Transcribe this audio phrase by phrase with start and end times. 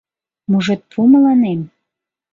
[0.49, 1.61] —Мужед пу мыланем.